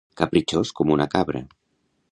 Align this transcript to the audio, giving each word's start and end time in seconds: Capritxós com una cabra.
Capritxós 0.19 0.71
com 0.79 0.95
una 0.97 1.07
cabra. 1.15 1.47